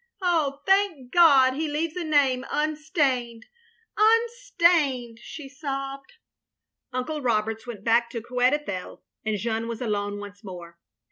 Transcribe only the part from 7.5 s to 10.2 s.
went back to Coed Ithel and Jeanne was alone